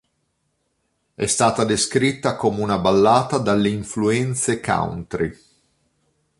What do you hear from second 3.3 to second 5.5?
dalle influenze country.